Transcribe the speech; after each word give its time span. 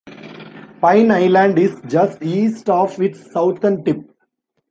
Pine 0.81 1.11
Island 1.11 1.59
is 1.59 1.79
just 1.85 2.23
east 2.23 2.67
of 2.71 2.99
its 2.99 3.31
southern 3.31 3.83
tip. 3.85 3.99